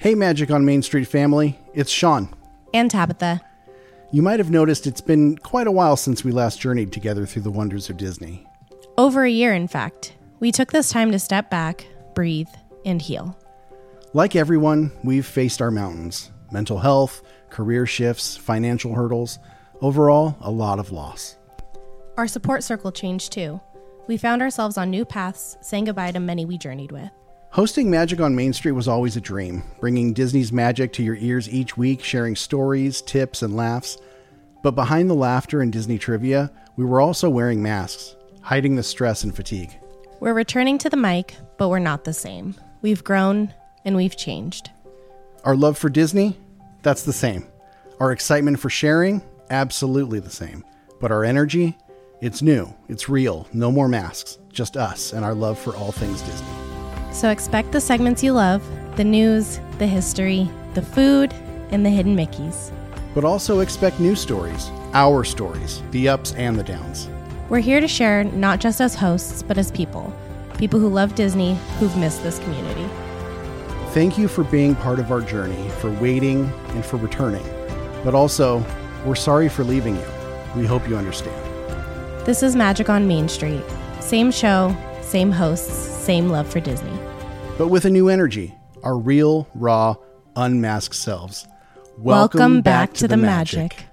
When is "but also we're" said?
78.04-79.14